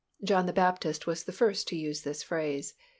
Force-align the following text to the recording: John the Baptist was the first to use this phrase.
John 0.23 0.47
the 0.47 0.51
Baptist 0.51 1.05
was 1.05 1.25
the 1.25 1.31
first 1.31 1.67
to 1.67 1.75
use 1.75 2.01
this 2.01 2.23
phrase. 2.23 2.73